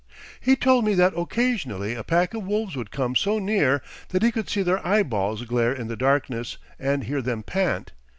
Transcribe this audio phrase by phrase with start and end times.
[0.39, 4.31] He told me that occasionally a pack of wolves would come so near that he
[4.31, 7.91] could see their eyeballs glare in the darkness and hear them pant.